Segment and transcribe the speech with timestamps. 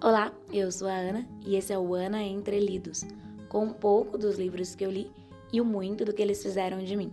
[0.00, 3.04] Olá, eu sou a Ana e esse é o Ana Entre Lidos,
[3.48, 5.10] com um pouco dos livros que eu li
[5.52, 7.12] e o muito do que eles fizeram de mim.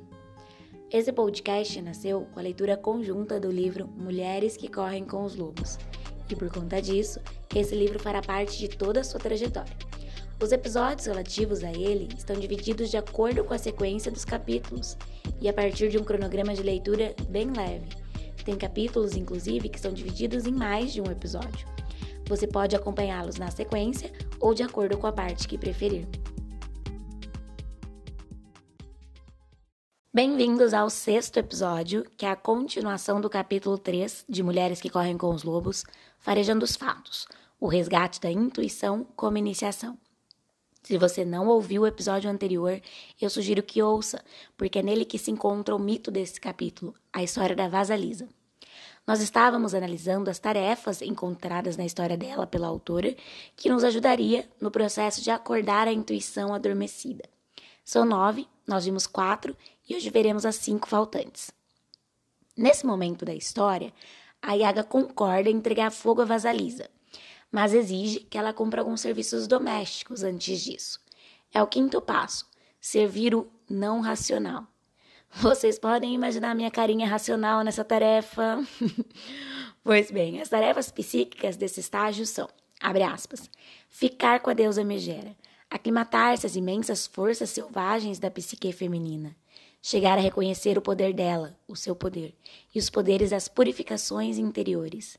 [0.91, 5.79] Esse podcast nasceu com a leitura conjunta do livro Mulheres que Correm com os Lobos,
[6.29, 7.19] e por conta disso,
[7.55, 9.75] esse livro fará parte de toda a sua trajetória.
[10.39, 14.95] Os episódios relativos a ele estão divididos de acordo com a sequência dos capítulos
[15.41, 17.89] e a partir de um cronograma de leitura bem leve.
[18.45, 21.74] Tem capítulos, inclusive, que são divididos em mais de um episódio.
[22.27, 26.07] Você pode acompanhá-los na sequência ou de acordo com a parte que preferir.
[30.11, 35.17] Bem-vindos ao sexto episódio, que é a continuação do capítulo 3 de Mulheres que Correm
[35.17, 35.83] com os Lobos,
[36.17, 37.27] Farejando os Fatos,
[37.59, 39.95] o resgate da intuição como iniciação.
[40.81, 42.81] Se você não ouviu o episódio anterior,
[43.21, 44.23] eu sugiro que ouça,
[44.57, 48.27] porque é nele que se encontra o mito desse capítulo, a história da Vasalisa.
[49.07, 53.15] Nós estávamos analisando as tarefas encontradas na história dela pela autora,
[53.55, 57.23] que nos ajudaria no processo de acordar a intuição adormecida.
[57.83, 59.55] São nove, nós vimos quatro
[59.87, 61.51] e hoje veremos as cinco faltantes.
[62.57, 63.93] Nesse momento da história,
[64.41, 66.89] a Yaga concorda em entregar fogo a Vasalisa,
[67.51, 70.99] mas exige que ela cumpra alguns serviços domésticos antes disso.
[71.53, 72.49] É o quinto passo:
[72.81, 74.67] servir o não racional.
[75.31, 78.65] Vocês podem imaginar minha carinha racional nessa tarefa?
[79.83, 83.49] pois bem, as tarefas psíquicas desse estágio são, abre aspas,
[83.89, 85.35] ficar com a deusa Megera,
[85.69, 89.35] aclimatar-se às imensas forças selvagens da psique feminina,
[89.81, 92.33] chegar a reconhecer o poder dela, o seu poder,
[92.73, 95.17] e os poderes das purificações interiores,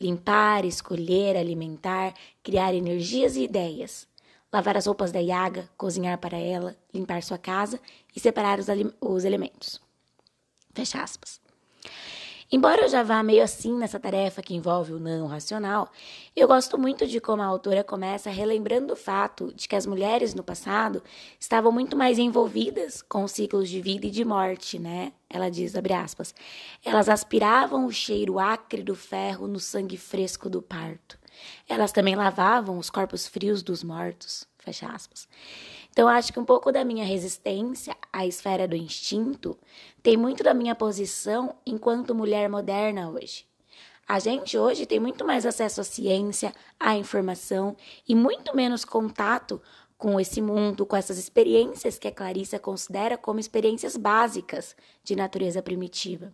[0.00, 4.06] limpar, escolher, alimentar, criar energias e ideias,
[4.54, 7.80] lavar as roupas da Yaga, cozinhar para ela, limpar sua casa
[8.14, 8.68] e separar os,
[9.00, 9.80] os elementos.
[10.72, 11.40] Fecha aspas.
[12.52, 15.90] Embora eu já vá meio assim nessa tarefa que envolve o não racional,
[16.36, 20.34] eu gosto muito de como a autora começa relembrando o fato de que as mulheres
[20.34, 21.02] no passado
[21.40, 25.12] estavam muito mais envolvidas com os ciclos de vida e de morte, né?
[25.28, 26.32] Ela diz, abre aspas,
[26.84, 31.18] elas aspiravam o cheiro acre do ferro no sangue fresco do parto.
[31.68, 34.46] Elas também lavavam os corpos frios dos mortos.
[34.64, 35.28] Fecha aspas.
[35.90, 39.58] Então, acho que um pouco da minha resistência à esfera do instinto
[40.02, 43.46] tem muito da minha posição enquanto mulher moderna hoje.
[44.08, 47.76] A gente hoje tem muito mais acesso à ciência, à informação
[48.08, 49.60] e muito menos contato
[49.98, 55.62] com esse mundo, com essas experiências que a Clarissa considera como experiências básicas de natureza
[55.62, 56.32] primitiva.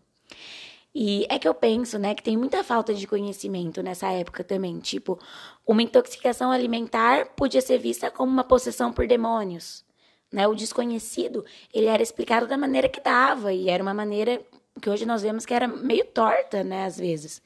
[0.95, 4.79] E é que eu penso, né, que tem muita falta de conhecimento nessa época também.
[4.81, 5.19] Tipo,
[5.67, 9.85] uma intoxicação alimentar podia ser vista como uma possessão por demônios.
[10.33, 10.49] Né?
[10.49, 14.41] O desconhecido, ele era explicado da maneira que dava, e era uma maneira
[14.81, 17.43] que hoje nós vemos que era meio torta, né, às vezes.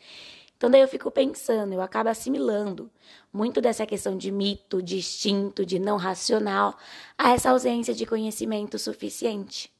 [0.57, 2.91] Então daí eu fico pensando, eu acabo assimilando
[3.33, 6.79] muito dessa questão de mito, de instinto, de não racional,
[7.19, 9.74] a essa ausência de conhecimento suficiente.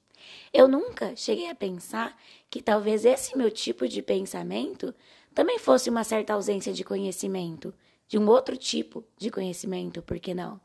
[0.55, 2.17] Eu nunca cheguei a pensar
[2.49, 4.95] que talvez esse meu tipo de pensamento
[5.35, 7.75] também fosse uma certa ausência de conhecimento,
[8.07, 10.61] de um outro tipo de conhecimento, por que não?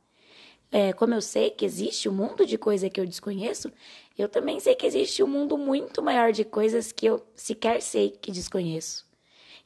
[0.71, 3.71] É, como eu sei que existe um mundo de coisa que eu desconheço,
[4.15, 8.11] eu também sei que existe um mundo muito maior de coisas que eu sequer sei
[8.11, 9.07] que desconheço.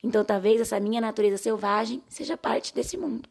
[0.01, 3.27] Então, talvez essa minha natureza selvagem seja parte desse mundo.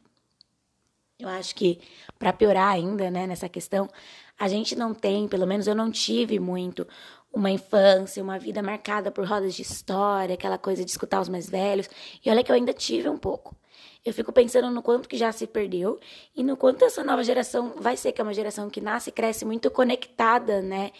[1.18, 1.80] Eu acho que,
[2.18, 3.88] para piorar ainda né, nessa questão,
[4.38, 6.86] a gente não tem, pelo menos eu não tive muito,
[7.32, 11.48] uma infância, uma vida marcada por rodas de história, aquela coisa de escutar os mais
[11.48, 11.88] velhos.
[12.24, 13.56] E olha que eu ainda tive um pouco.
[14.04, 15.98] Eu fico pensando no quanto que já se perdeu
[16.34, 19.12] e no quanto essa nova geração vai ser, que é uma geração que nasce e
[19.12, 20.90] cresce muito conectada, né?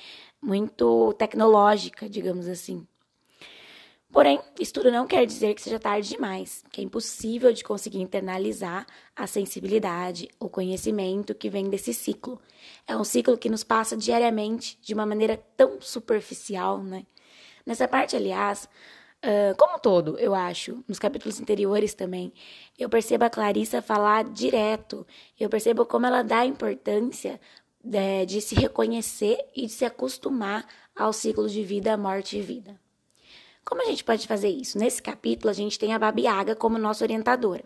[0.41, 2.87] Muito tecnológica, digamos assim.
[4.13, 8.03] Porém, isso tudo não quer dizer que seja tarde demais, que é impossível de conseguir
[8.03, 8.87] internalizar
[9.17, 12.39] a sensibilidade, o conhecimento que vem desse ciclo.
[12.87, 17.07] É um ciclo que nos passa diariamente de uma maneira tão superficial, né?
[17.65, 18.69] Nessa parte, aliás,
[19.25, 22.35] uh, como todo, eu acho, nos capítulos anteriores também,
[22.79, 25.07] eu percebo a Clarissa falar direto,
[25.41, 27.41] eu percebo como ela dá importância
[27.83, 32.43] de, né, de se reconhecer e de se acostumar ao ciclo de vida, morte e
[32.43, 32.79] vida.
[33.65, 34.79] Como a gente pode fazer isso?
[34.79, 37.65] Nesse capítulo, a gente tem a Babiaga como nossa orientadora.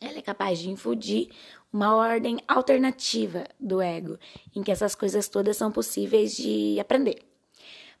[0.00, 1.30] Ela é capaz de infundir
[1.72, 4.18] uma ordem alternativa do ego,
[4.54, 7.22] em que essas coisas todas são possíveis de aprender.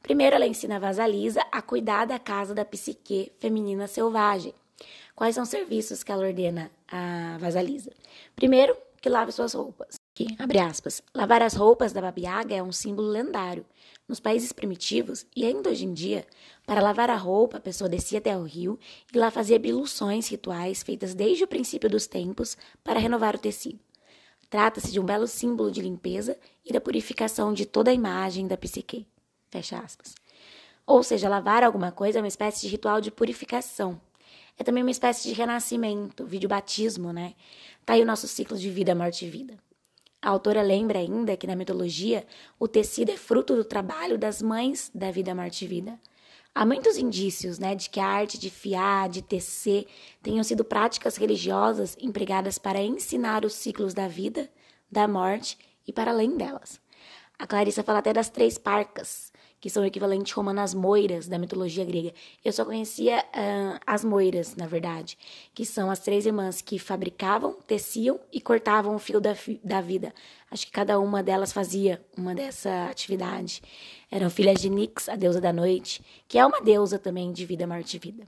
[0.02, 4.54] Primeiro, ela ensina a Vasalisa a cuidar da casa da psique feminina selvagem.
[5.14, 7.90] Quais são os serviços que ela ordena a Vasalisa?
[8.34, 9.96] Primeiro, que lave suas roupas.
[10.16, 13.66] Que, abre aspas, lavar as roupas da babiaga é um símbolo lendário.
[14.08, 16.26] Nos países primitivos, e ainda hoje em dia,
[16.64, 18.78] para lavar a roupa, a pessoa descia até o rio
[19.12, 23.78] e lá fazia biluções rituais feitas desde o princípio dos tempos para renovar o tecido.
[24.48, 28.56] Trata-se de um belo símbolo de limpeza e da purificação de toda a imagem da
[28.56, 29.06] psique.
[29.50, 30.14] Fecha aspas.
[30.86, 34.00] Ou seja, lavar alguma coisa é uma espécie de ritual de purificação.
[34.56, 37.34] É também uma espécie de renascimento, vídeo batismo, né?
[37.84, 39.65] Tá aí o nosso ciclo de vida, morte e vida.
[40.20, 42.26] A autora lembra ainda que na mitologia
[42.58, 45.98] o tecido é fruto do trabalho das mães da vida, morte vida.
[46.54, 49.86] Há muitos indícios né, de que a arte de fiar, de tecer,
[50.22, 54.50] tenham sido práticas religiosas empregadas para ensinar os ciclos da vida,
[54.90, 56.80] da morte e para além delas.
[57.38, 59.30] A Clarissa fala até das três parcas,
[59.66, 62.14] que são o equivalente romano às moiras da mitologia grega.
[62.44, 65.18] Eu só conhecia uh, as moiras, na verdade,
[65.52, 69.34] que são as três irmãs que fabricavam, teciam e cortavam o fio da,
[69.64, 70.14] da vida.
[70.52, 73.60] Acho que cada uma delas fazia uma dessa atividade.
[74.08, 77.66] Eram filhas de Nix, a deusa da noite, que é uma deusa também de vida,
[77.66, 78.22] morte e vida.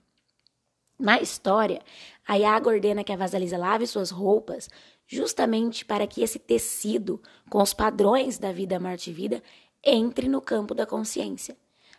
[0.99, 1.81] Na história,
[2.27, 4.69] a Yaga ordena que a Vasalisa lave suas roupas
[5.07, 9.41] justamente para que esse tecido, com os padrões da vida, morte e vida,
[9.85, 11.57] entre no campo da consciência.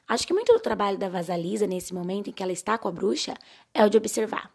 [0.08, 2.92] Acho que muito do trabalho da Vasalisa nesse momento em que ela está com a
[2.92, 3.36] bruxa
[3.74, 4.52] é o de observar.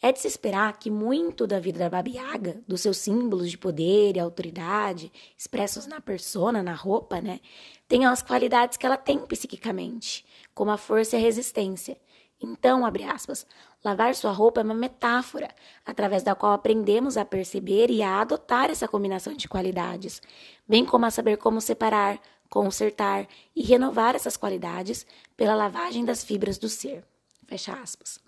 [0.00, 4.16] É de se esperar que muito da vida da Babiaga, dos seus símbolos de poder
[4.16, 7.40] e autoridade, expressos na persona, na roupa, né,
[7.88, 10.24] tenham as qualidades que ela tem psiquicamente,
[10.54, 11.96] como a força e a resistência.
[12.40, 13.46] Então, abre aspas,
[13.84, 15.48] lavar sua roupa é uma metáfora,
[15.84, 20.22] através da qual aprendemos a perceber e a adotar essa combinação de qualidades,
[20.66, 25.04] bem como a saber como separar, consertar e renovar essas qualidades
[25.36, 27.04] pela lavagem das fibras do ser.
[27.46, 28.20] Fecha aspas.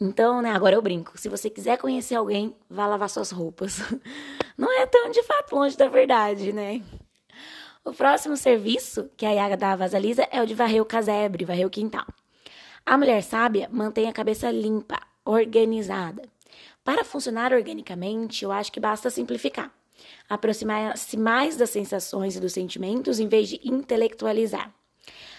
[0.00, 1.16] Então, né, agora eu brinco.
[1.16, 3.78] Se você quiser conhecer alguém, vá lavar suas roupas.
[4.58, 6.82] Não é tão de fato longe da verdade, né?
[7.84, 11.66] O próximo serviço que a Yaga dá Vasalisa é o de varrer o casebre, varrer
[11.66, 12.06] o quintal.
[12.84, 16.22] A mulher sábia mantém a cabeça limpa, organizada.
[16.84, 19.72] Para funcionar organicamente, eu acho que basta simplificar.
[20.28, 24.74] Aproximar-se mais das sensações e dos sentimentos em vez de intelectualizar.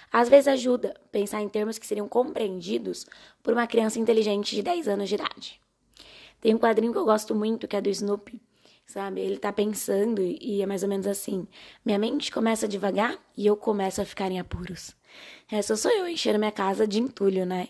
[0.10, 3.06] Às vezes ajuda pensar em termos que seriam compreendidos
[3.42, 5.60] por uma criança inteligente de 10 anos de idade.
[6.40, 8.40] Tem um quadrinho que eu gosto muito, que é do Snoopy,
[8.86, 9.20] sabe?
[9.20, 11.48] Ele tá pensando e é mais ou menos assim:
[11.84, 14.96] minha mente começa devagar e eu começo a ficar em apuros.
[15.52, 17.70] Essa sou eu enchendo minha casa de entulho, né?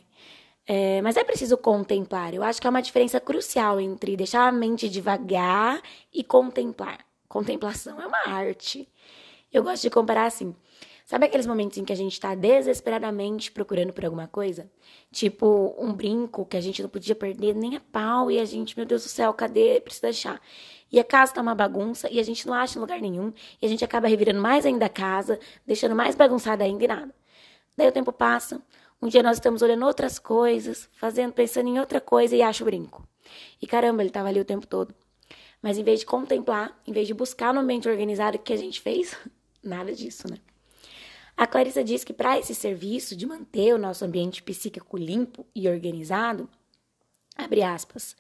[0.65, 2.33] É, mas é preciso contemplar.
[2.33, 5.81] Eu acho que há uma diferença crucial entre deixar a mente devagar
[6.13, 6.99] e contemplar.
[7.27, 8.87] Contemplação é uma arte.
[9.51, 10.55] Eu gosto de comparar assim.
[11.05, 14.71] Sabe aqueles momentos em que a gente está desesperadamente procurando por alguma coisa?
[15.11, 18.75] Tipo um brinco que a gente não podia perder nem a pau e a gente,
[18.77, 19.81] meu Deus do céu, cadê?
[19.81, 20.41] Precisa achar.
[20.89, 23.65] E a casa tá uma bagunça e a gente não acha em lugar nenhum e
[23.65, 27.22] a gente acaba revirando mais ainda a casa, deixando mais bagunçada ainda e nada.
[27.75, 28.61] Daí o tempo passa,
[29.01, 32.65] um dia nós estamos olhando outras coisas, fazendo, pensando em outra coisa e acha o
[32.65, 33.07] brinco.
[33.61, 34.93] E caramba, ele estava ali o tempo todo.
[35.61, 38.57] Mas em vez de contemplar, em vez de buscar no ambiente organizado o que a
[38.57, 39.17] gente fez,
[39.63, 40.37] nada disso, né?
[41.35, 45.67] A Clarissa diz que para esse serviço de manter o nosso ambiente psíquico limpo e
[45.67, 46.47] organizado,
[47.35, 48.15] abre aspas,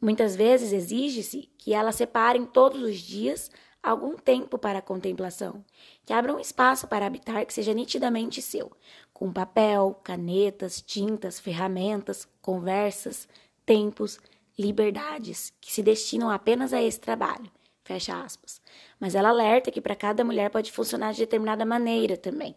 [0.00, 3.50] muitas vezes exige-se que elas separem todos os dias
[3.82, 5.64] algum tempo para a contemplação,
[6.04, 8.70] que abra um espaço para habitar que seja nitidamente seu,
[9.12, 13.28] com papel, canetas, tintas, ferramentas, conversas,
[13.64, 14.18] tempos,
[14.58, 17.50] liberdades que se destinam apenas a esse trabalho.
[17.82, 18.60] Fecha aspas.
[19.00, 22.54] Mas ela alerta que para cada mulher pode funcionar de determinada maneira também.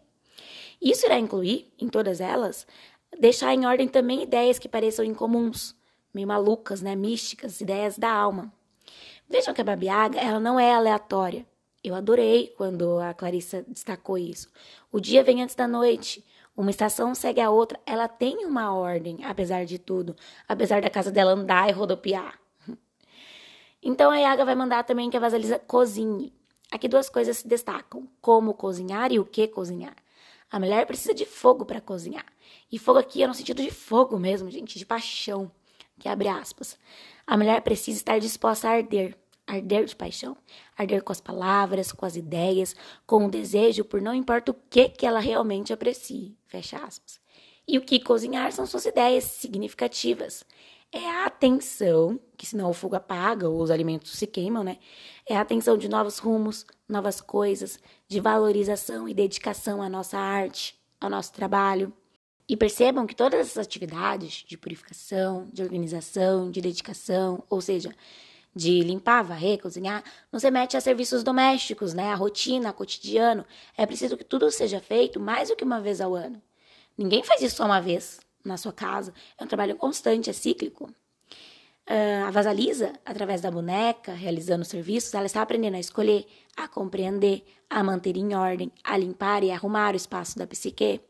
[0.80, 2.66] Isso irá incluir, em todas elas,
[3.18, 5.74] deixar em ordem também ideias que pareçam incomuns,
[6.12, 8.52] meio malucas, né, místicas, ideias da alma.
[9.28, 11.46] Vejam que a Babiaga, ela não é aleatória.
[11.82, 14.48] Eu adorei quando a Clarissa destacou isso.
[14.90, 16.24] O dia vem antes da noite.
[16.56, 17.78] Uma estação segue a outra.
[17.84, 20.16] Ela tem uma ordem, apesar de tudo.
[20.48, 22.38] Apesar da casa dela andar e rodopiar.
[23.86, 26.32] Então a Yaga vai mandar também que a Vasalisa cozinhe.
[26.72, 29.94] Aqui duas coisas se destacam: como cozinhar e o que cozinhar.
[30.50, 32.24] A mulher precisa de fogo para cozinhar.
[32.72, 35.50] E fogo aqui é no sentido de fogo mesmo, gente, de paixão,
[35.98, 36.78] que abre aspas.
[37.26, 39.16] A mulher precisa estar disposta a arder,
[39.46, 40.36] arder de paixão,
[40.76, 42.74] arder com as palavras, com as ideias,
[43.06, 47.20] com o desejo por não importa o que que ela realmente aprecie, fecha aspas.
[47.66, 50.44] E o que cozinhar são suas ideias significativas.
[50.92, 54.78] É a atenção, que senão o fogo apaga ou os alimentos se queimam, né?
[55.26, 60.78] É a atenção de novos rumos, novas coisas, de valorização e dedicação à nossa arte,
[61.00, 61.92] ao nosso trabalho.
[62.48, 67.94] E percebam que todas essas atividades de purificação, de organização, de dedicação, ou seja,
[68.54, 72.12] de limpar, varrer, cozinhar, nos remete a serviços domésticos, né?
[72.12, 73.44] A rotina, a cotidiano.
[73.76, 76.40] É preciso que tudo seja feito mais do que uma vez ao ano.
[76.96, 79.12] Ninguém faz isso só uma vez na sua casa.
[79.38, 80.84] É um trabalho constante, é cíclico.
[81.86, 87.44] Uh, a Vasalisa, através da boneca, realizando serviços, ela está aprendendo a escolher, a compreender,
[87.68, 91.00] a manter em ordem, a limpar e arrumar o espaço da psique.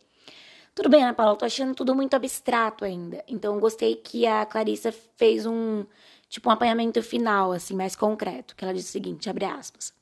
[0.75, 3.25] Tudo bem, Ana Paula, eu tô achando tudo muito abstrato ainda.
[3.29, 5.85] Então, gostei que a Clarissa fez um,
[6.29, 9.93] tipo, um apanhamento final, assim, mais concreto, que ela diz o seguinte, abre aspas.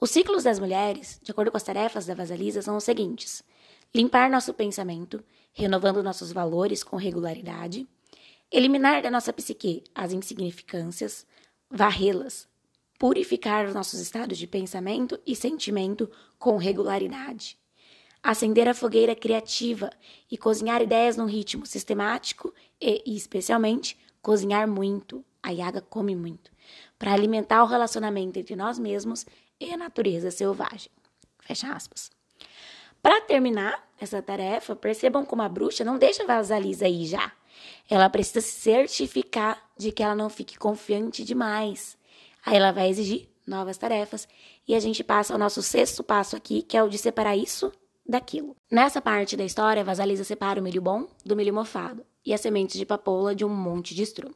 [0.00, 3.42] Os ciclos das mulheres, de acordo com as tarefas da Vasalisa, são os seguintes.
[3.94, 5.22] Limpar nosso pensamento,
[5.52, 7.86] renovando nossos valores com regularidade,
[8.50, 11.26] Eliminar da nossa psique as insignificâncias,
[11.70, 12.48] varrê-las,
[12.98, 17.58] purificar os nossos estados de pensamento e sentimento com regularidade.
[18.22, 19.90] Acender a fogueira criativa
[20.30, 25.24] e cozinhar ideias num ritmo sistemático e, especialmente, cozinhar muito.
[25.42, 26.50] A Yaga come muito.
[26.98, 29.24] Para alimentar o relacionamento entre nós mesmos
[29.60, 30.90] e a natureza selvagem.
[31.40, 32.10] Fecha aspas.
[33.00, 37.32] Para terminar essa tarefa, percebam como a bruxa não deixa vazar aí já.
[37.88, 41.96] Ela precisa se certificar de que ela não fique confiante demais.
[42.44, 44.28] Aí ela vai exigir novas tarefas
[44.66, 47.72] e a gente passa ao nosso sexto passo aqui, que é o de separar isso
[48.08, 48.56] daquilo.
[48.70, 52.78] Nessa parte da história, Vasalisa separa o milho bom do milho mofado e as sementes
[52.78, 54.34] de papoula de um monte de estrume.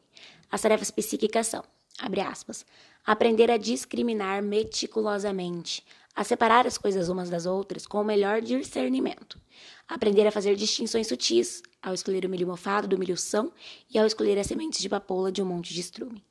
[0.51, 1.65] As tarefas psíquicas são,
[1.99, 2.67] abre aspas,
[3.05, 5.83] aprender a discriminar meticulosamente,
[6.15, 9.41] a separar as coisas umas das outras com o melhor discernimento,
[9.89, 13.51] aprender a fazer distinções sutis ao escolher o milho mofado do milho são
[13.91, 16.23] e ao escolher as sementes de papoula de um monte de estrume.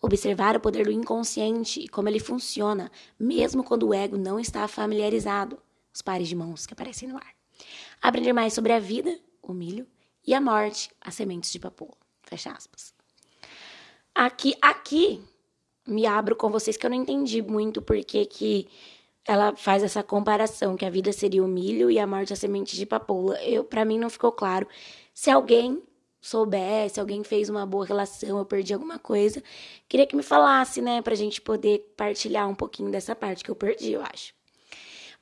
[0.00, 4.66] Observar o poder do inconsciente e como ele funciona, mesmo quando o ego não está
[4.68, 5.58] familiarizado,
[5.98, 7.34] os pares de mãos que aparecem no ar.
[8.00, 9.84] Aprender mais sobre a vida, o milho,
[10.24, 11.96] e a morte, as sementes de papoula.
[12.22, 12.94] Fecha aspas.
[14.14, 15.20] Aqui, aqui
[15.86, 18.68] me abro com vocês que eu não entendi muito porque que
[19.26, 22.76] ela faz essa comparação que a vida seria o milho e a morte a semente
[22.76, 23.42] de papoula.
[23.42, 24.68] Eu, para mim não ficou claro.
[25.12, 25.82] Se alguém
[26.20, 29.42] souber, se alguém fez uma boa relação, eu perdi alguma coisa,
[29.88, 33.56] queria que me falasse, né, pra gente poder partilhar um pouquinho dessa parte que eu
[33.56, 34.37] perdi, eu acho.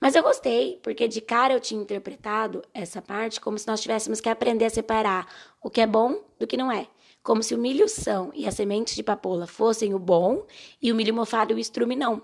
[0.00, 4.20] Mas eu gostei, porque de cara eu tinha interpretado essa parte como se nós tivéssemos
[4.20, 5.26] que aprender a separar
[5.62, 6.86] o que é bom do que não é.
[7.22, 10.46] Como se o milho são e as sementes de papoula fossem o bom
[10.80, 12.22] e o milho mofado e o estrume não.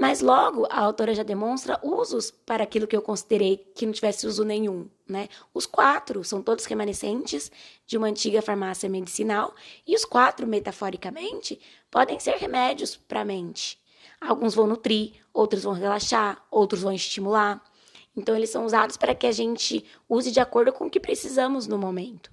[0.00, 4.26] Mas logo a autora já demonstra usos para aquilo que eu considerei que não tivesse
[4.26, 5.28] uso nenhum, né?
[5.52, 7.52] Os quatro são todos remanescentes
[7.86, 9.54] de uma antiga farmácia medicinal
[9.86, 13.78] e os quatro, metaforicamente, podem ser remédios para a mente.
[14.20, 17.62] Alguns vão nutrir, outros vão relaxar, outros vão estimular.
[18.16, 21.66] Então eles são usados para que a gente use de acordo com o que precisamos
[21.66, 22.30] no momento.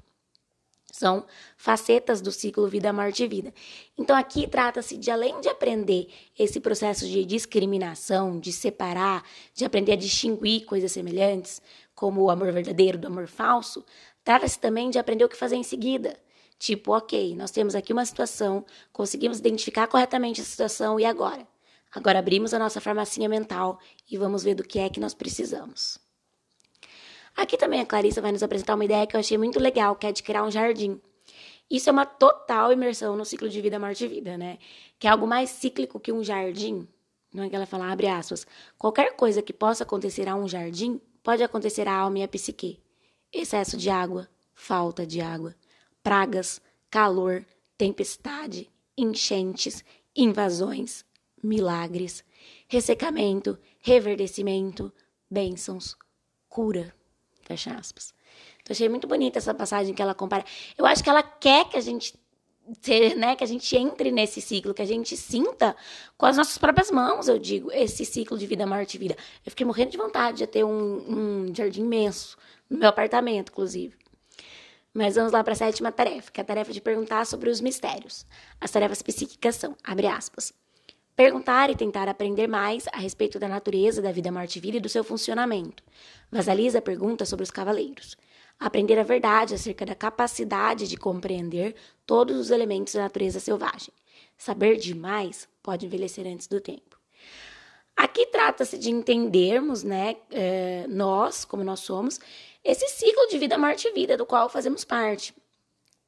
[0.91, 1.25] São
[1.57, 3.53] facetas do ciclo vida, morte e vida.
[3.97, 6.07] Então aqui trata-se de, além de aprender
[6.37, 9.23] esse processo de discriminação, de separar,
[9.53, 11.61] de aprender a distinguir coisas semelhantes,
[11.95, 13.85] como o amor verdadeiro do amor falso,
[14.23, 16.19] trata-se também de aprender o que fazer em seguida.
[16.59, 21.47] Tipo, ok, nós temos aqui uma situação, conseguimos identificar corretamente a situação e agora?
[21.93, 23.79] Agora abrimos a nossa farmacinha mental
[24.09, 25.99] e vamos ver do que é que nós precisamos.
[27.35, 30.07] Aqui também a Clarissa vai nos apresentar uma ideia que eu achei muito legal, que
[30.07, 30.99] é de criar um jardim.
[31.69, 34.57] Isso é uma total imersão no ciclo de vida, morte e vida, né?
[34.99, 36.87] Que é algo mais cíclico que um jardim.
[37.33, 38.45] Não é que ela fala, abre aspas.
[38.77, 42.81] Qualquer coisa que possa acontecer a um jardim pode acontecer à alma e à psique.
[43.31, 45.55] Excesso de água, falta de água,
[46.03, 47.45] pragas, calor,
[47.77, 49.83] tempestade, enchentes,
[50.13, 51.05] invasões,
[51.43, 52.23] milagres,
[52.67, 54.91] ressecamento, reverdecimento,
[55.29, 55.95] bênçãos,
[56.47, 56.93] cura.
[57.43, 58.13] Fecha aspas.
[58.61, 60.45] Então, achei muito bonita essa passagem que ela compara.
[60.77, 62.19] Eu acho que ela quer que a gente
[63.17, 65.75] né, que a gente entre nesse ciclo, que a gente sinta
[66.17, 69.17] com as nossas próprias mãos, eu digo, esse ciclo de vida, morte e vida.
[69.45, 72.37] Eu fiquei morrendo de vontade de ter um, um jardim imenso
[72.69, 73.95] no meu apartamento, inclusive.
[74.93, 77.61] Mas vamos lá para a sétima tarefa, que é a tarefa de perguntar sobre os
[77.61, 78.25] mistérios.
[78.59, 80.53] As tarefas psíquicas são, abre aspas,
[81.21, 84.79] Perguntar e tentar aprender mais a respeito da natureza da vida, morte e vida e
[84.79, 85.83] do seu funcionamento.
[86.31, 88.17] Vasalisa pergunta sobre os cavaleiros.
[88.59, 91.75] Aprender a verdade acerca da capacidade de compreender
[92.07, 93.93] todos os elementos da natureza selvagem.
[94.35, 96.97] Saber demais pode envelhecer antes do tempo.
[97.95, 102.19] Aqui trata-se de entendermos, né, é, nós, como nós somos,
[102.63, 105.35] esse ciclo de vida, morte e vida do qual fazemos parte.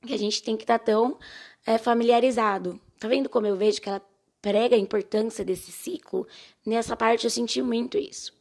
[0.07, 1.19] Que a gente tem que estar tá tão
[1.67, 2.81] é, familiarizado.
[2.99, 4.01] Tá vendo como eu vejo que ela
[4.43, 6.27] prega a importância desse ciclo,
[6.65, 8.33] nessa parte eu senti muito isso.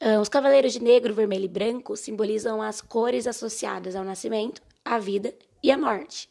[0.00, 5.00] Uh, os cavaleiros de negro, vermelho e branco simbolizam as cores associadas ao nascimento, à
[5.00, 6.30] vida e à morte.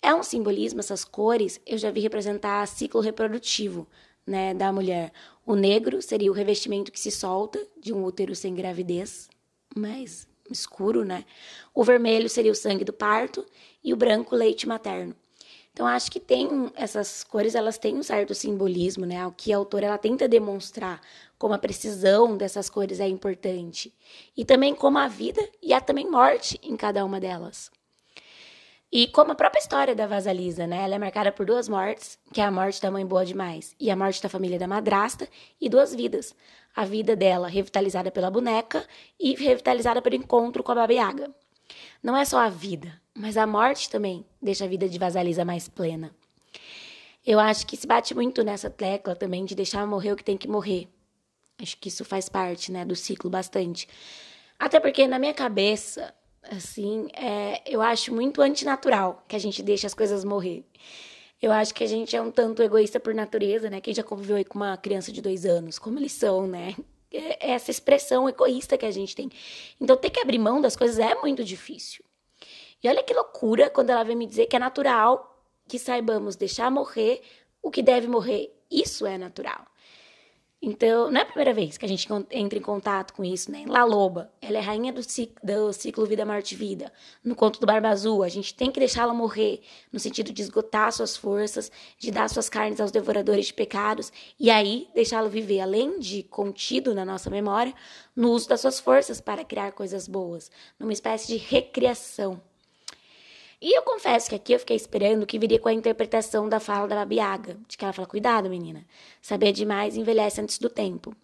[0.00, 3.84] É um simbolismo, essas cores, eu já vi representar ciclo reprodutivo,
[4.24, 5.12] né, da mulher.
[5.44, 9.28] O negro seria o revestimento que se solta de um útero sem gravidez,
[9.74, 11.24] mais escuro, né?
[11.74, 13.44] O vermelho seria o sangue do parto
[13.82, 15.16] e o branco leite materno.
[15.78, 19.24] Então acho que tem essas cores, elas têm um certo simbolismo, né?
[19.24, 21.00] O que a autora ela tenta demonstrar
[21.38, 23.94] como a precisão dessas cores é importante
[24.36, 27.70] e também como a vida e a também morte em cada uma delas.
[28.90, 30.82] E como a própria história da Vasalisa, né?
[30.82, 33.88] Ela é marcada por duas mortes, que é a morte da mãe boa demais e
[33.88, 35.28] a morte da família da madrasta,
[35.60, 36.34] e duas vidas.
[36.74, 38.84] A vida dela revitalizada pela boneca
[39.16, 41.30] e revitalizada pelo encontro com a Baba Yaga.
[42.02, 45.68] Não é só a vida, mas a morte também deixa a vida de Vasalisa mais
[45.68, 46.14] plena.
[47.26, 50.36] Eu acho que se bate muito nessa tecla também de deixar morrer o que tem
[50.36, 50.88] que morrer.
[51.60, 53.88] Acho que isso faz parte, né, do ciclo bastante.
[54.58, 56.14] Até porque na minha cabeça,
[56.50, 60.64] assim, é, eu acho muito antinatural que a gente deixe as coisas morrer.
[61.42, 63.80] Eu acho que a gente é um tanto egoísta por natureza, né?
[63.80, 66.74] Quem já conviveu aí com uma criança de dois anos, como eles são, né?
[67.12, 69.30] É, essa expressão egoísta que a gente tem.
[69.80, 72.04] Então, ter que abrir mão das coisas é muito difícil.
[72.82, 76.70] E olha que loucura quando ela vem me dizer que é natural que saibamos deixar
[76.70, 77.20] morrer
[77.62, 78.54] o que deve morrer.
[78.70, 79.66] Isso é natural.
[80.60, 83.64] Então, não é a primeira vez que a gente entra em contato com isso, né?
[83.68, 86.92] La Loba, ela é rainha do ciclo, do ciclo Vida, Morte Vida.
[87.22, 89.60] No conto do Barba Azul, a gente tem que deixá-la morrer,
[89.92, 94.50] no sentido de esgotar suas forças, de dar suas carnes aos devoradores de pecados, e
[94.50, 97.72] aí deixá-lo viver, além de contido na nossa memória,
[98.16, 102.42] no uso das suas forças para criar coisas boas, numa espécie de recriação.
[103.60, 106.86] E eu confesso que aqui eu fiquei esperando que viria com a interpretação da fala
[106.86, 108.86] da Babiaga, de que ela fala: cuidado, menina,
[109.20, 111.14] saber demais envelhece antes do tempo.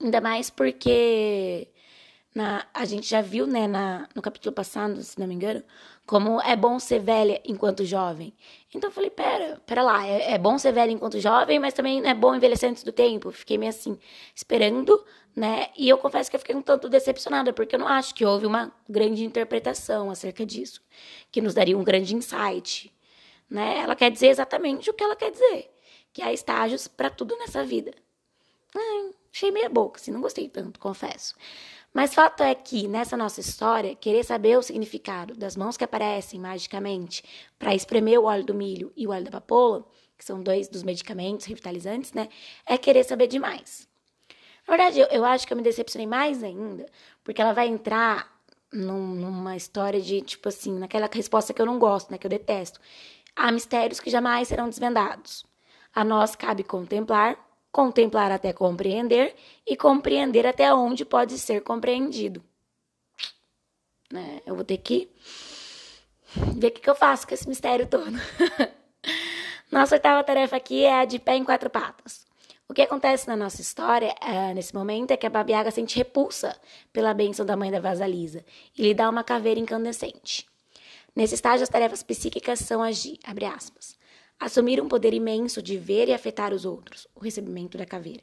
[0.00, 1.68] Ainda mais porque
[2.34, 5.62] na, a gente já viu, né, na, no capítulo passado, se não me engano,
[6.06, 8.32] como é bom ser velha enquanto jovem.
[8.74, 12.06] Então eu falei, pera, pera lá, é, é bom ser velha enquanto jovem, mas também
[12.06, 13.32] é bom envelhecer antes do tempo.
[13.32, 13.98] Fiquei meio assim,
[14.34, 15.04] esperando,
[15.38, 15.68] né?
[15.76, 18.44] E eu confesso que eu fiquei um tanto decepcionada, porque eu não acho que houve
[18.44, 20.82] uma grande interpretação acerca disso,
[21.30, 22.92] que nos daria um grande insight,
[23.48, 23.78] né?
[23.78, 25.70] Ela quer dizer exatamente o que ela quer dizer,
[26.12, 27.92] que há estágios para tudo nessa vida.
[28.74, 31.36] Hum, achei meia boca, assim, não gostei tanto, confesso.
[31.94, 36.40] Mas fato é que, nessa nossa história, querer saber o significado das mãos que aparecem
[36.40, 37.22] magicamente
[37.58, 39.86] para espremer o óleo do milho e o óleo da papoula,
[40.18, 42.28] que são dois dos medicamentos revitalizantes, né?
[42.66, 43.88] É querer saber demais.
[44.68, 46.86] Na verdade, eu, eu acho que eu me decepcionei mais ainda,
[47.24, 48.30] porque ela vai entrar
[48.72, 52.18] num, numa história de, tipo assim, naquela resposta que eu não gosto, né?
[52.18, 52.78] Que eu detesto.
[53.34, 55.44] Há mistérios que jamais serão desvendados.
[55.94, 57.36] A nós cabe contemplar
[57.70, 59.34] contemplar até compreender
[59.66, 62.42] e compreender até onde pode ser compreendido.
[64.12, 65.08] É, eu vou ter que
[66.56, 68.12] ver o que, que eu faço com esse mistério todo.
[69.70, 72.27] Nossa oitava tarefa aqui é a de pé em quatro patas.
[72.68, 76.54] O que acontece na nossa história, é, nesse momento, é que a Babiaga sente repulsa
[76.92, 78.44] pela bênção da mãe da Vasalisa
[78.76, 80.46] e lhe dá uma caveira incandescente.
[81.16, 83.98] Nesse estágio, as tarefas psíquicas são agir, abre aspas,
[84.40, 88.22] Assumir um poder imenso de ver e afetar os outros, o recebimento da caveira.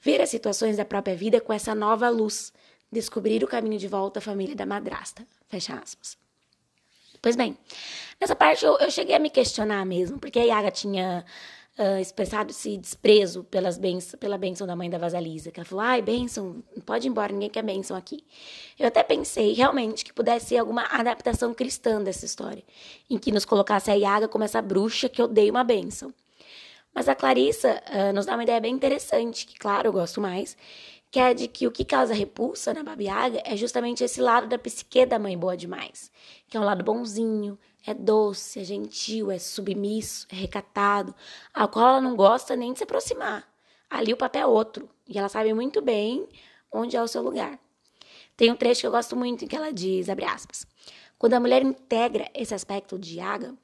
[0.00, 2.52] Ver as situações da própria vida com essa nova luz.
[2.90, 5.26] Descobrir o caminho de volta à família da madrasta.
[5.48, 6.16] Fecha aspas.
[7.20, 7.58] Pois bem,
[8.20, 11.24] nessa parte eu, eu cheguei a me questionar mesmo, porque a Yaga tinha
[11.80, 15.82] uh, expressado esse desprezo pelas bens, pela bênção da mãe da Vasalisa, que ela falou,
[15.82, 18.22] ai, bênção, pode ir embora, ninguém quer bênção aqui.
[18.78, 22.62] Eu até pensei, realmente, que pudesse ser alguma adaptação cristã dessa história,
[23.08, 26.12] em que nos colocasse a Iaga como essa bruxa que odeia uma bênção.
[26.94, 30.56] Mas a Clarissa uh, nos dá uma ideia bem interessante, que, claro, eu gosto mais,
[31.10, 34.58] que é de que o que causa repulsa na Babiaga é justamente esse lado da
[34.58, 36.10] psique da mãe boa demais,
[36.48, 41.14] que é um lado bonzinho, é doce, é gentil, é submisso, é recatado,
[41.52, 43.48] ao qual ela não gosta nem de se aproximar.
[43.88, 46.28] Ali o papel é outro, e ela sabe muito bem
[46.72, 47.58] onde é o seu lugar.
[48.36, 50.66] Tem um trecho que eu gosto muito em que ela diz, abre aspas,
[51.18, 53.54] quando a mulher integra esse aspecto de Yaga,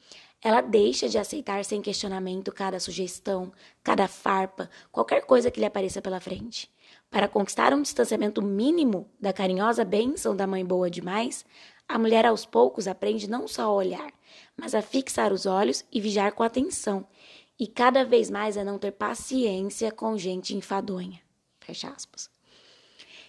[0.43, 3.51] ela deixa de aceitar sem questionamento cada sugestão,
[3.83, 6.71] cada farpa, qualquer coisa que lhe apareça pela frente.
[7.11, 11.45] Para conquistar um distanciamento mínimo da carinhosa bênção da mãe boa demais,
[11.89, 14.13] a mulher aos poucos aprende não só a olhar,
[14.57, 17.07] mas a fixar os olhos e vigiar com atenção,
[17.59, 21.21] e cada vez mais a não ter paciência com gente enfadonha.
[21.61, 22.31] Fecha aspas.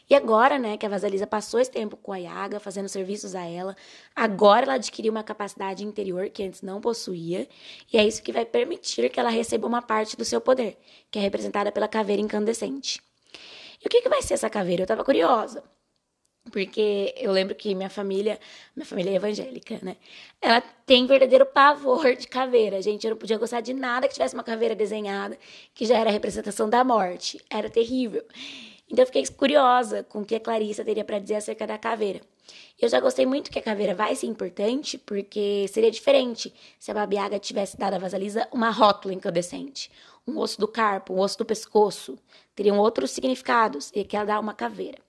[0.09, 3.43] E agora, né, que a Vasalisa passou esse tempo com a Yaga, fazendo serviços a
[3.43, 3.75] ela,
[4.15, 7.47] agora ela adquiriu uma capacidade interior que antes não possuía,
[7.91, 10.77] e é isso que vai permitir que ela receba uma parte do seu poder,
[11.11, 13.01] que é representada pela caveira incandescente.
[13.83, 14.81] E o que, que vai ser essa caveira?
[14.81, 15.61] Eu estava curiosa.
[16.51, 18.39] Porque eu lembro que minha família,
[18.75, 19.97] minha família é evangélica, né?
[20.41, 22.81] Ela tem verdadeiro pavor de caveira.
[22.81, 25.37] Gente, eu não podia gostar de nada que tivesse uma caveira desenhada,
[25.73, 27.39] que já era a representação da morte.
[27.49, 28.23] Era terrível.
[28.89, 32.21] Então eu fiquei curiosa com o que a Clarissa teria para dizer acerca da caveira.
[32.79, 36.93] Eu já gostei muito que a caveira vai ser importante, porque seria diferente se a
[36.93, 39.91] Babiaga tivesse dado a Vasalisa uma rótula incandescente,
[40.25, 42.17] um osso do carpo, um osso do pescoço.
[42.55, 45.06] Teriam outros significados, e aqui ela dá uma caveira.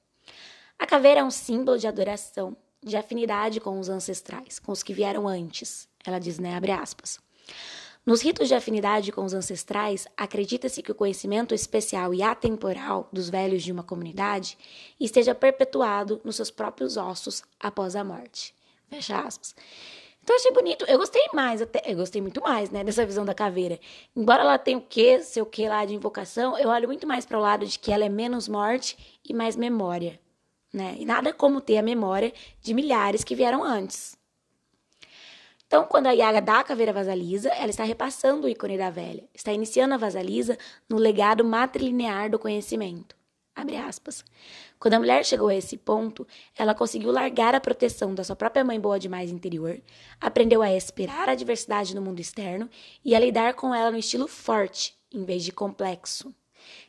[0.79, 4.95] A caveira é um símbolo de adoração, de afinidade com os ancestrais, com os que
[4.95, 5.89] vieram antes.
[6.07, 6.55] Ela diz, né?
[6.57, 7.19] Abre aspas.
[8.07, 13.29] Nos ritos de afinidade com os ancestrais, acredita-se que o conhecimento especial e atemporal dos
[13.29, 14.57] velhos de uma comunidade
[14.99, 18.55] esteja perpetuado nos seus próprios ossos após a morte.
[18.89, 19.55] Fecha aspas.
[20.23, 20.85] Então achei bonito.
[20.87, 23.79] Eu gostei mais, até, eu gostei muito mais, né, dessa visão da caveira.
[24.17, 27.37] Embora ela tenha o quê, seu quê lá de invocação, eu olho muito mais para
[27.37, 30.19] o lado de que ela é menos morte e mais memória,
[30.73, 30.97] né?
[30.99, 34.19] E nada como ter a memória de milhares que vieram antes.
[35.67, 39.29] Então, quando a Yaga dá a caveira vasalisa, ela está repassando o ícone da velha,
[39.35, 40.57] está iniciando a vasalisa
[40.89, 43.15] no legado matrilinear do conhecimento.
[43.55, 44.25] Abre aspas.
[44.79, 46.27] Quando a mulher chegou a esse ponto,
[46.57, 49.83] ela conseguiu largar a proteção da sua própria mãe boa demais interior,
[50.21, 52.71] aprendeu a esperar a diversidade no mundo externo
[53.05, 56.33] e a lidar com ela no estilo forte, em vez de complexo.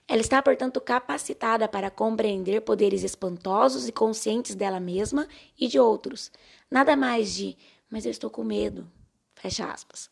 [0.09, 6.31] Ela está, portanto, capacitada para compreender poderes espantosos e conscientes dela mesma e de outros.
[6.69, 7.55] Nada mais de
[7.89, 8.89] mas eu estou com medo.
[9.35, 10.09] Fecha aspas.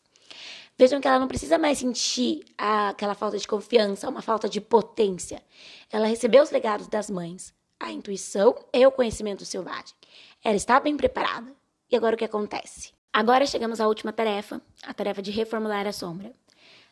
[0.76, 5.42] Vejam que ela não precisa mais sentir aquela falta de confiança, uma falta de potência.
[5.90, 9.94] Ela recebeu os legados das mães, a intuição e o conhecimento selvagem.
[10.42, 11.52] Ela está bem preparada.
[11.90, 12.92] E agora o que acontece?
[13.12, 16.32] Agora chegamos à última tarefa, a tarefa de reformular a sombra.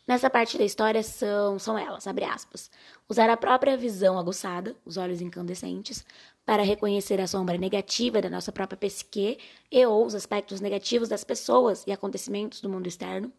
[0.07, 2.71] Nessa parte da história são, são elas, abre aspas,
[3.09, 6.07] usar a própria visão aguçada, os olhos incandescentes,
[6.45, 9.37] para reconhecer a sombra negativa da nossa própria psique
[9.69, 13.33] e ou os aspectos negativos das pessoas e acontecimentos do mundo externo,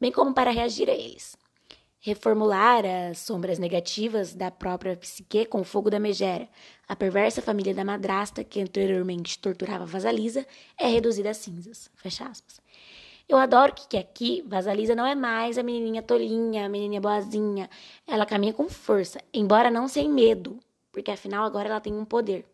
[0.00, 1.36] bem como para reagir a eles.
[1.98, 6.48] Reformular as sombras negativas da própria psique com o fogo da megera,
[6.86, 10.46] a perversa família da madrasta que anteriormente torturava Vasalisa,
[10.78, 11.90] é reduzida a cinzas.
[11.96, 12.63] Fecha aspas.
[13.26, 17.70] Eu adoro que aqui Vasalisa não é mais a menininha tolinha, a menininha boazinha.
[18.06, 20.58] Ela caminha com força, embora não sem medo,
[20.92, 22.44] porque afinal agora ela tem um poder.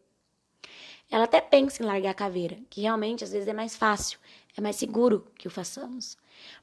[1.10, 4.20] Ela até pensa em largar a caveira, que realmente às vezes é mais fácil,
[4.56, 6.16] é mais seguro que o façamos.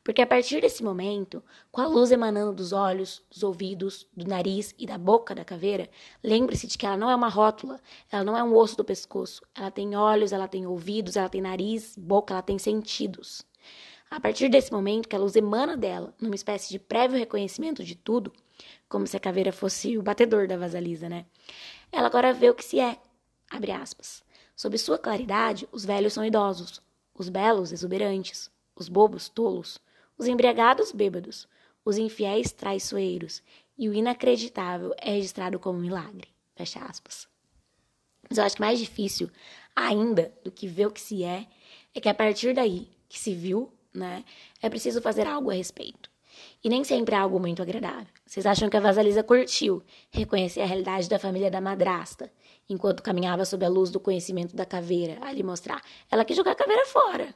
[0.06, 4.74] Porque a partir desse momento, com a luz emanando dos olhos, dos ouvidos, do nariz
[4.80, 5.90] e da boca da caveira,
[6.24, 7.78] lembre-se de que ela não é uma rótula,
[8.10, 9.42] ela não é um osso do pescoço.
[9.54, 13.46] Ela tem olhos, ela tem ouvidos, ela tem nariz, boca, ela tem sentidos.
[14.10, 17.96] A partir desse momento que a luz emana dela, numa espécie de prévio reconhecimento de
[17.96, 18.32] tudo,
[18.88, 21.26] como se a caveira fosse o batedor da vasalisa, né?
[21.92, 22.98] Ela agora vê o que se é,
[23.50, 24.24] abre aspas.
[24.56, 26.82] Sob sua claridade, os velhos são idosos,
[27.14, 29.80] os belos exuberantes, os bobos tolos,
[30.18, 31.48] os embriagados bêbados,
[31.84, 33.44] os infiéis traiçoeiros,
[33.78, 36.30] e o inacreditável é registrado como milagre.
[36.56, 37.28] Fecha aspas.
[38.28, 39.30] Mas eu acho que mais difícil
[39.76, 41.48] ainda do que ver o que se é,
[41.94, 44.24] é que a partir daí que se viu né?
[44.62, 46.10] É preciso fazer algo a respeito.
[46.64, 48.08] E nem sempre é algo muito agradável.
[48.26, 49.82] Vocês acham que a Vasalisa curtiu
[50.12, 52.32] reconhecer a realidade da família da madrasta,
[52.70, 55.82] enquanto caminhava sob a luz do conhecimento da caveira, a lhe mostrar.
[56.12, 57.34] Ela quis jogar a caveira fora.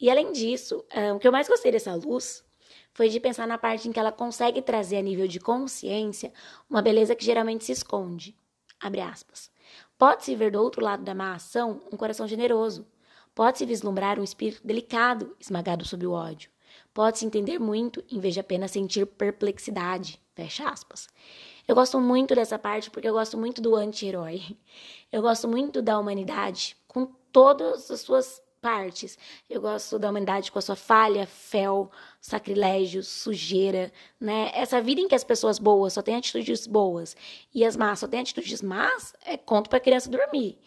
[0.00, 2.42] E além disso, o que eu mais gostei dessa luz
[2.92, 6.32] foi de pensar na parte em que ela consegue trazer a nível de consciência
[6.68, 8.34] uma beleza que geralmente se esconde.
[8.80, 9.50] Abre aspas.
[9.98, 12.86] Pode-se ver do outro lado da má ação um coração generoso,
[13.40, 16.50] Pode-se vislumbrar um espírito delicado esmagado sob o ódio.
[16.92, 20.20] Pode-se entender muito em vez de apenas sentir perplexidade.
[20.34, 21.08] Fecha aspas.
[21.66, 24.42] Eu gosto muito dessa parte porque eu gosto muito do anti-herói.
[25.10, 29.16] Eu gosto muito da humanidade com todas as suas partes.
[29.48, 34.50] Eu gosto da humanidade com a sua falha, fel, sacrilégio, sujeira, né?
[34.52, 37.16] Essa vida em que as pessoas boas só têm atitudes boas
[37.54, 40.58] e as más só têm atitudes más, é conto para criança dormir.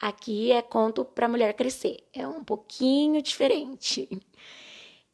[0.00, 2.04] Aqui é conto para mulher crescer.
[2.12, 4.08] É um pouquinho diferente.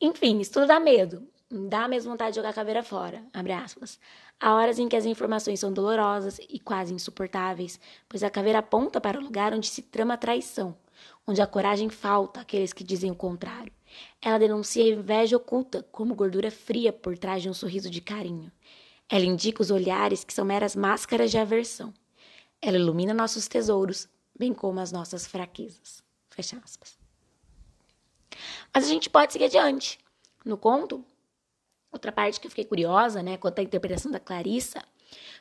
[0.01, 1.27] Enfim, tudo dá medo.
[1.51, 3.25] Dá mesmo vontade de jogar a caveira fora.
[3.33, 3.99] Abre aspas.
[4.39, 9.01] Há horas em que as informações são dolorosas e quase insuportáveis, pois a caveira aponta
[9.01, 10.77] para o lugar onde se trama a traição,
[11.27, 13.73] onde a coragem falta àqueles que dizem o contrário.
[14.21, 18.53] Ela denuncia a inveja oculta como gordura fria por trás de um sorriso de carinho.
[19.09, 21.95] Ela indica os olhares que são meras máscaras de aversão.
[22.61, 24.07] Ela ilumina nossos tesouros,
[24.39, 26.03] bem como as nossas fraquezas.
[26.31, 26.99] Fecha aspas.
[28.73, 29.99] Mas a gente pode seguir adiante.
[30.45, 31.05] No conto,
[31.91, 34.81] outra parte que eu fiquei curiosa, né, quanto à interpretação da Clarissa,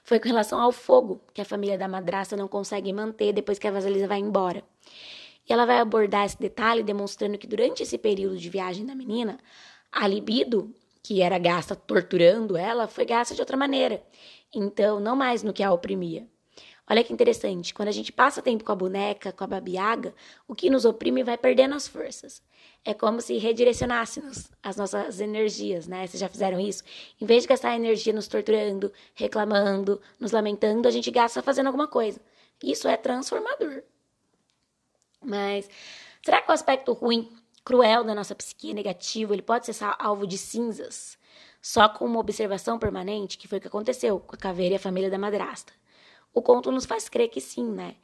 [0.03, 3.67] foi com relação ao fogo que a família da madrasta não consegue manter depois que
[3.67, 4.63] a Vasalisa vai embora.
[5.47, 9.37] E ela vai abordar esse detalhe demonstrando que durante esse período de viagem da menina,
[9.91, 14.03] a libido, que era gasta torturando ela, foi gasta de outra maneira.
[14.53, 16.27] Então, não mais no que a oprimia.
[16.89, 20.15] Olha que interessante, quando a gente passa tempo com a boneca, com a babiaga,
[20.47, 22.41] o que nos oprime vai perdendo as forças.
[22.85, 26.07] É como se redirecionássemos as nossas energias, né?
[26.07, 26.83] Vocês já fizeram isso?
[27.19, 31.89] Em vez de gastar energia nos torturando, reclamando, nos lamentando, a gente gasta fazendo alguma
[31.89, 32.21] coisa.
[32.63, 33.83] Isso é transformador.
[35.21, 35.69] Mas
[36.23, 37.29] será que o aspecto ruim,
[37.65, 41.17] cruel da nossa psique negativo, ele pode ser alvo de cinzas?
[41.61, 44.79] Só com uma observação permanente, que foi o que aconteceu com a caveira e a
[44.79, 45.73] família da madrasta.
[46.37, 47.95] O conto nos faz crer que sim, né?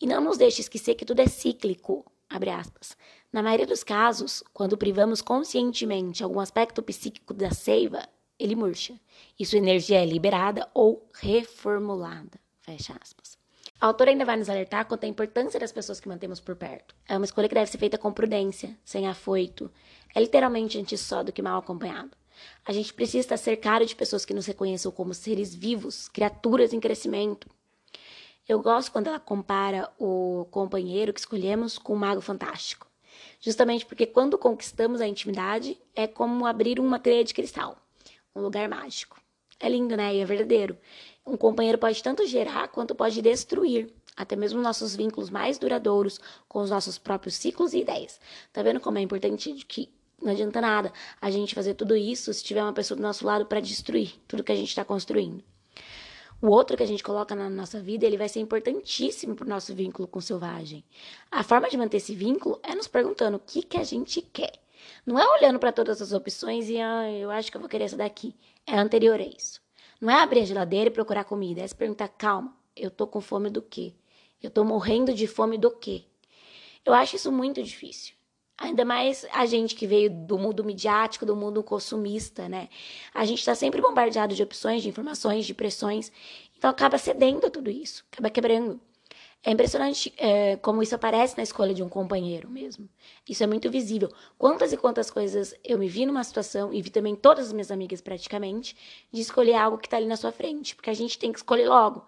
[0.00, 2.96] E não nos deixe esquecer que tudo é cíclico, abre aspas.
[3.32, 8.94] Na maioria dos casos, quando privamos conscientemente algum aspecto psíquico da seiva, ele murcha.
[9.36, 13.36] E sua energia é liberada ou reformulada, fecha aspas.
[13.80, 16.94] A autora ainda vai nos alertar quanto à importância das pessoas que mantemos por perto.
[17.08, 19.68] É uma escolha que deve ser feita com prudência, sem afoito.
[20.14, 22.16] É literalmente antes só do que mal acompanhado.
[22.64, 26.78] A gente precisa estar cercado de pessoas que nos reconheçam como seres vivos, criaturas em
[26.78, 27.48] crescimento,
[28.50, 32.84] eu gosto quando ela compara o companheiro que escolhemos com o mago fantástico.
[33.40, 37.76] Justamente porque quando conquistamos a intimidade, é como abrir uma teia de cristal,
[38.34, 39.20] um lugar mágico.
[39.60, 40.16] É lindo, né?
[40.16, 40.76] E é verdadeiro.
[41.24, 46.60] Um companheiro pode tanto gerar quanto pode destruir, até mesmo nossos vínculos mais duradouros com
[46.60, 48.18] os nossos próprios ciclos e ideias.
[48.52, 49.88] Tá vendo como é importante que
[50.20, 53.46] não adianta nada a gente fazer tudo isso se tiver uma pessoa do nosso lado
[53.46, 55.44] para destruir tudo que a gente está construindo.
[56.42, 59.48] O outro que a gente coloca na nossa vida, ele vai ser importantíssimo para o
[59.48, 60.82] nosso vínculo com o selvagem.
[61.30, 64.52] A forma de manter esse vínculo é nos perguntando o que, que a gente quer.
[65.04, 67.84] Não é olhando para todas as opções e ah, eu acho que eu vou querer
[67.84, 68.34] essa daqui.
[68.66, 69.60] É anterior a isso.
[70.00, 73.20] Não é abrir a geladeira e procurar comida, é se perguntar, calma, eu tô com
[73.20, 73.92] fome do quê?
[74.42, 76.04] Eu tô morrendo de fome do quê?
[76.86, 78.14] Eu acho isso muito difícil.
[78.60, 82.68] Ainda mais a gente que veio do mundo midiático, do mundo consumista, né?
[83.14, 86.12] A gente está sempre bombardeado de opções, de informações, de pressões.
[86.58, 88.78] Então acaba cedendo a tudo isso, acaba quebrando.
[89.42, 92.86] É impressionante é, como isso aparece na escolha de um companheiro mesmo.
[93.26, 94.10] Isso é muito visível.
[94.36, 97.70] Quantas e quantas coisas eu me vi numa situação, e vi também todas as minhas
[97.70, 98.76] amigas praticamente,
[99.10, 100.76] de escolher algo que está ali na sua frente.
[100.76, 102.04] Porque a gente tem que escolher logo.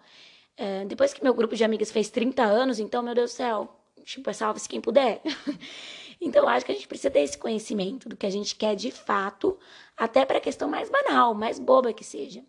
[0.55, 3.75] É, depois que meu grupo de amigas fez 30 anos, então, meu Deus do céu,
[4.05, 5.19] tipo, salve-se quem puder.
[6.25, 8.91] Então, acho que a gente precisa ter esse conhecimento do que a gente quer de
[8.91, 9.59] fato,
[9.95, 12.41] até para a questão mais banal, mais boba que seja.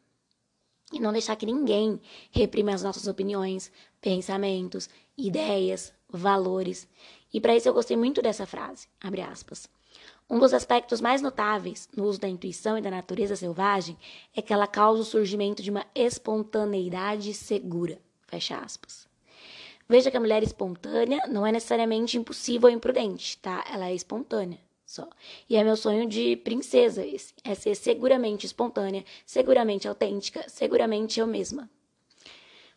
[0.93, 6.89] E não deixar que ninguém reprima as nossas opiniões, pensamentos, ideias, valores.
[7.33, 9.69] E para isso eu gostei muito dessa frase, abre aspas.
[10.31, 13.99] Um dos aspectos mais notáveis no uso da intuição e da natureza selvagem
[14.37, 18.01] é que ela causa o surgimento de uma espontaneidade segura.
[18.29, 19.13] Fecha aspas.
[19.89, 23.65] Veja que a mulher espontânea não é necessariamente impossível ou imprudente, tá?
[23.71, 24.59] Ela é espontânea
[24.95, 25.09] só.
[25.49, 27.35] E é meu sonho de princesa esse.
[27.43, 31.69] É ser seguramente espontânea, seguramente autêntica, seguramente eu mesma.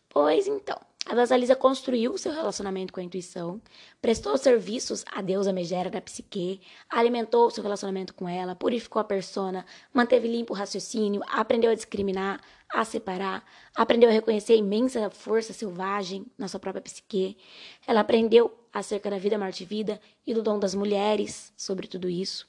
[0.08, 3.62] Pois então, a Vasalisa construiu seu relacionamento com a intuição,
[4.00, 9.64] prestou serviços à deusa megera da psique, alimentou seu relacionamento com ela, purificou a persona,
[9.90, 13.42] manteve limpo o raciocínio, aprendeu a discriminar, a separar,
[13.74, 17.38] aprendeu a reconhecer a imensa força selvagem na sua própria psique.
[17.86, 22.10] Ela aprendeu acerca da vida, morte e vida e do dom das mulheres sobre tudo
[22.10, 22.46] isso.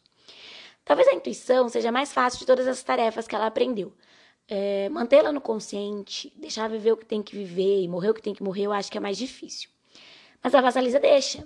[0.83, 3.93] Talvez a intuição seja mais fácil de todas as tarefas que ela aprendeu,
[4.49, 8.21] é, mantê-la no consciente, deixar viver o que tem que viver e morrer o que
[8.21, 9.69] tem que morrer, eu acho que é mais difícil.
[10.41, 11.45] Mas a Vasalisa deixa.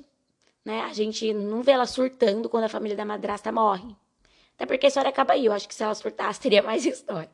[0.64, 0.82] Né?
[0.82, 3.94] A gente não vê ela surtando quando a família da madrasta morre.
[4.56, 5.46] Até porque a história acaba aí.
[5.46, 7.30] Eu acho que se ela surtasse, teria mais história.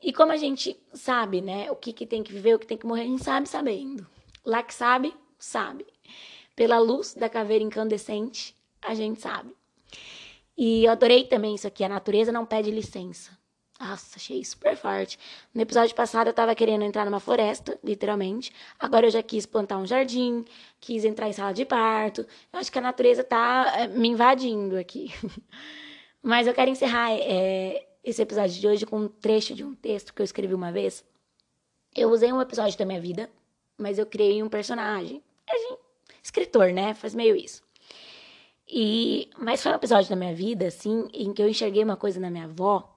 [0.00, 2.78] E como a gente sabe, né, o que, que tem que viver, o que tem
[2.78, 4.06] que morrer, a gente sabe sabendo.
[4.44, 5.86] Lá que sabe, sabe.
[6.54, 9.52] Pela luz da caveira incandescente, a gente sabe.
[10.56, 11.82] E eu adorei também isso aqui.
[11.82, 13.36] A natureza não pede licença.
[13.80, 15.18] Nossa, achei super forte.
[15.52, 18.52] No episódio passado eu tava querendo entrar numa floresta, literalmente.
[18.78, 20.44] Agora eu já quis plantar um jardim,
[20.80, 22.20] quis entrar em sala de parto.
[22.52, 25.12] Eu acho que a natureza tá é, me invadindo aqui.
[26.22, 30.14] Mas eu quero encerrar é, esse episódio de hoje com um trecho de um texto
[30.14, 31.04] que eu escrevi uma vez.
[31.94, 33.30] Eu usei um episódio da minha vida,
[33.76, 35.22] mas eu criei um personagem.
[36.22, 36.94] Escritor, né?
[36.94, 37.62] Faz meio isso.
[38.66, 42.18] E, mas foi um episódio da minha vida, assim, em que eu enxerguei uma coisa
[42.18, 42.93] na minha avó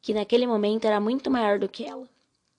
[0.00, 2.08] que naquele momento era muito maior do que ela.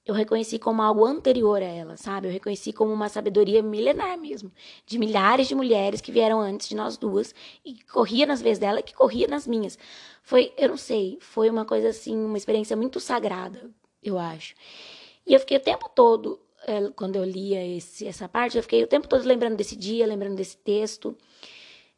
[0.06, 2.28] Eu reconheci como algo anterior a ela, sabe?
[2.28, 4.52] Eu reconheci como uma sabedoria milenar mesmo,
[4.86, 8.58] de milhares de mulheres que vieram antes de nós duas e que corria nas vezes
[8.58, 9.78] dela que corria nas minhas.
[10.24, 13.70] Foi, eu não sei, foi uma coisa assim, uma experiência muito sagrada,
[14.02, 14.56] eu acho.
[15.28, 18.84] E eu fiquei o tempo todo, é, quando eu lia esse, essa parte, eu fiquei
[18.84, 21.16] o tempo todo lembrando desse dia, lembrando desse texto.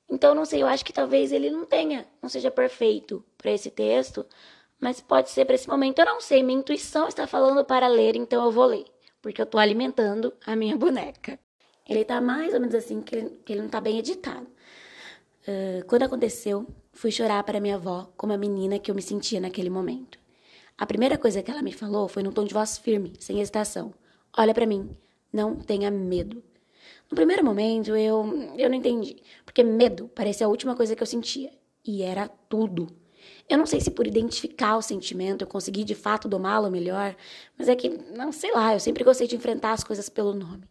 [0.10, 3.72] Então, não sei, eu acho que talvez ele não tenha, não seja perfeito para esse
[3.72, 4.26] texto,
[4.82, 6.00] mas pode ser para esse momento.
[6.00, 8.86] Eu não sei, minha intuição está falando para ler, então eu vou ler,
[9.22, 11.40] porque eu estou alimentando a minha boneca.
[11.88, 14.48] Ele tá mais ou menos assim, que ele, que ele não tá bem editado.
[15.48, 19.40] Uh, quando aconteceu, fui chorar para minha avó como a menina que eu me sentia
[19.40, 20.20] naquele momento.
[20.78, 23.94] A primeira coisa que ela me falou foi num tom de voz firme, sem hesitação.
[24.36, 24.96] Olha para mim,
[25.32, 26.44] não tenha medo.
[27.10, 31.08] No primeiro momento, eu, eu não entendi, porque medo parecia a última coisa que eu
[31.08, 31.52] sentia.
[31.86, 33.01] E era tudo.
[33.50, 37.16] Eu não sei se por identificar o sentimento eu consegui de fato domá-lo melhor,
[37.58, 40.64] mas é que, não sei lá, eu sempre gostei de enfrentar as coisas pelo nome.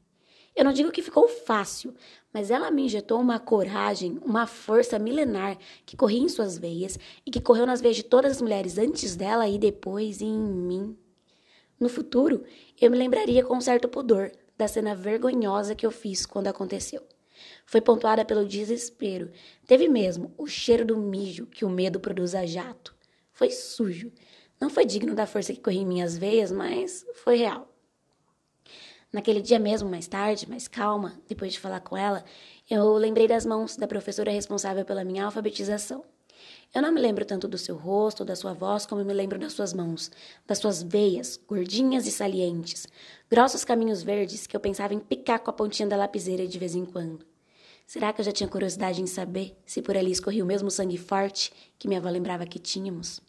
[0.54, 1.94] Eu não digo que ficou fácil,
[2.32, 7.30] mas ela me injetou uma coragem, uma força milenar que corria em suas veias e
[7.30, 10.96] que correu nas veias de todas as mulheres antes dela e depois em mim.
[11.78, 12.44] No futuro,
[12.80, 17.02] eu me lembraria com certo pudor da cena vergonhosa que eu fiz quando aconteceu.
[17.66, 19.30] Foi pontuada pelo desespero.
[19.66, 22.94] Teve mesmo o cheiro do mijo que o medo produz a jato.
[23.32, 24.12] Foi sujo.
[24.60, 27.70] Não foi digno da força que corria em minhas veias, mas foi real.
[29.12, 32.24] Naquele dia mesmo, mais tarde, mais calma, depois de falar com ela,
[32.70, 36.04] eu lembrei das mãos da professora responsável pela minha alfabetização.
[36.72, 39.38] Eu não me lembro tanto do seu rosto ou da sua voz como me lembro
[39.38, 40.10] das suas mãos,
[40.46, 42.86] das suas veias, gordinhas e salientes,
[43.28, 46.76] grossos caminhos verdes que eu pensava em picar com a pontinha da lapiseira de vez
[46.76, 47.29] em quando.
[47.92, 50.96] Será que eu já tinha curiosidade em saber se por ali escorria o mesmo sangue
[50.96, 53.20] forte que minha avó lembrava que tínhamos?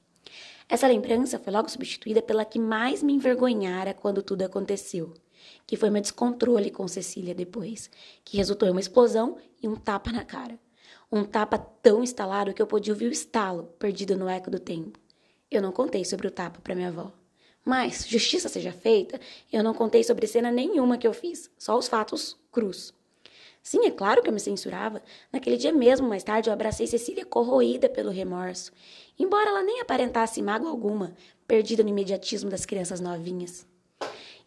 [0.70, 5.16] Essa lembrança foi logo substituída pela que mais me envergonhara quando tudo aconteceu
[5.66, 7.90] que foi meu descontrole com Cecília depois,
[8.24, 10.60] que resultou em uma explosão e um tapa na cara.
[11.12, 15.00] Um tapa tão instalado que eu podia ouvir o estalo, perdido no eco do tempo.
[15.50, 17.12] Eu não contei sobre o tapa para minha avó.
[17.66, 19.20] Mas, justiça seja feita,
[19.52, 22.94] eu não contei sobre cena nenhuma que eu fiz, só os fatos crus.
[23.64, 25.02] Sim, é claro que eu me censurava.
[25.32, 28.72] Naquele dia mesmo, mais tarde, eu abracei Cecília corroída pelo remorso,
[29.20, 31.14] embora ela nem aparentasse mágoa alguma,
[31.48, 33.68] perdida no imediatismo das crianças novinhas.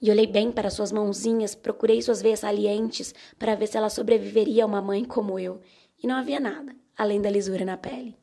[0.02, 4.64] E olhei bem para suas mãozinhas, procurei suas veias salientes para ver se ela sobreviveria
[4.64, 5.60] a uma mãe como eu.
[6.02, 8.16] E não havia nada, além da lisura na pele.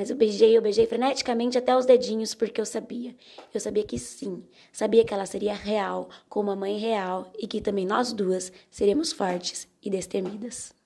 [0.00, 3.14] Mas eu beijei, eu beijei freneticamente até os dedinhos, porque eu sabia.
[3.52, 4.42] Eu sabia que sim.
[4.72, 9.12] Sabia que ela seria real, como uma mãe real, e que também nós duas seríamos
[9.12, 10.79] fortes e destemidas.